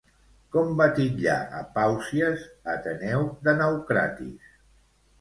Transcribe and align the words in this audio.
Com 0.53 0.71
va 0.79 0.87
titllar 0.99 1.35
a 1.59 1.61
Pàusies, 1.77 2.49
Ateneu 2.77 3.31
de 3.47 3.57
Naucratis? 3.63 4.55